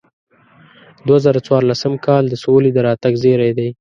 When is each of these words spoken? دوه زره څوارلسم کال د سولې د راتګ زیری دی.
دوه 1.07 1.17
زره 1.25 1.39
څوارلسم 1.47 1.93
کال 2.05 2.23
د 2.29 2.35
سولې 2.43 2.69
د 2.73 2.77
راتګ 2.87 3.13
زیری 3.23 3.51
دی. 3.57 3.67